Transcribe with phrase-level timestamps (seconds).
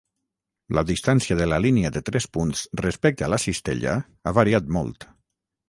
[0.77, 3.97] La distància de la línia de tres punts respecte a la cistella
[4.33, 5.11] ha variat molt.